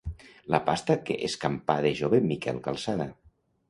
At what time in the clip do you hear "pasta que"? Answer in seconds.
0.69-1.19